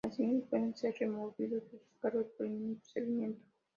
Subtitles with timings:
[0.03, 3.45] Asimismo, pueden ser removidos de sus cargos por el mismo procedimiento.